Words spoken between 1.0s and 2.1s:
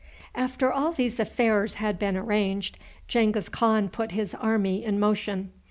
affairs had